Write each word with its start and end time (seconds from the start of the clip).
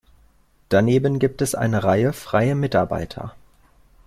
Daneben 0.69 1.19
gibt 1.19 1.43
es 1.43 1.53
eine 1.53 1.83
Reihe 1.83 2.11
freie 2.11 2.55
Mitarbeiter. 2.55 3.35